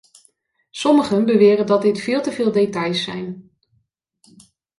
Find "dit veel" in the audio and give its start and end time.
1.81-2.21